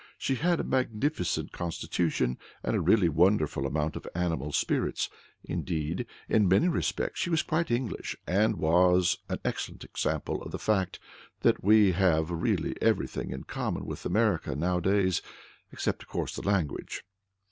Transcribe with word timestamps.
She 0.17 0.33
had 0.33 0.59
a 0.59 0.63
magnificent 0.63 1.51
constitution, 1.51 2.39
and 2.63 2.75
a 2.75 2.81
really 2.81 3.07
wonderful 3.07 3.67
amount 3.67 3.95
of 3.95 4.07
animal 4.15 4.51
spirits. 4.51 5.11
Indeed, 5.43 6.07
in 6.27 6.47
many 6.47 6.67
respects, 6.69 7.19
she 7.19 7.29
was 7.29 7.43
quite 7.43 7.69
English, 7.69 8.17
and 8.25 8.55
was 8.57 9.19
an 9.29 9.37
excellent 9.45 9.83
example 9.83 10.41
of 10.41 10.51
the 10.51 10.57
fact 10.57 10.97
that 11.41 11.63
we 11.63 11.91
have 11.91 12.31
really 12.31 12.73
everything 12.81 13.29
in 13.29 13.43
common 13.43 13.85
with 13.85 14.03
America 14.03 14.55
nowadays, 14.55 15.21
except, 15.71 16.01
of 16.01 16.09
course, 16.09 16.35
language. 16.43 17.03